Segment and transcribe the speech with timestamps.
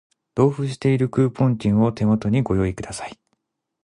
[0.33, 3.19] 同封しているクーポン券を手元にご用意ください